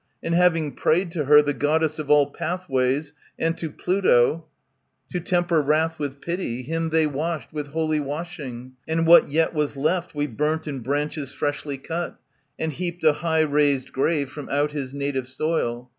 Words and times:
And, 0.23 0.33
having 0.33 0.73
prayed 0.75 1.11
to 1.11 1.25
her, 1.25 1.43
The 1.43 1.53
Goddess 1.53 1.99
of 1.99 2.09
all 2.09 2.31
pathways,^ 2.31 3.13
and 3.37 3.55
to 3.59 3.69
Pluto, 3.69 4.45
^'^^ 5.09 5.11
To 5.11 5.19
temper 5.19 5.61
wrath 5.61 5.99
with 5.99 6.21
pity, 6.21 6.63
him 6.63 6.89
they 6.89 7.05
washed 7.05 7.53
With 7.53 7.67
holy 7.67 7.99
washing; 7.99 8.71
and 8.87 9.05
what 9.05 9.29
yet 9.29 9.53
was 9.53 9.77
left 9.77 10.15
We 10.15 10.25
burnt 10.25 10.67
in 10.67 10.79
branches 10.79 11.31
freshly 11.31 11.77
cut, 11.77 12.19
and 12.57 12.73
heaped 12.73 13.03
A 13.03 13.13
high 13.13 13.41
raised 13.41 13.91
grave 13.93 14.31
from 14.31 14.49
out 14.49 14.71
his 14.71 14.91
native 14.91 15.27
soil. 15.27 15.87